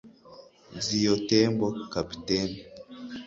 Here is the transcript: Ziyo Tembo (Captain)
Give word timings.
Ziyo 0.85 1.13
Tembo 1.27 1.67
(Captain) 1.93 2.49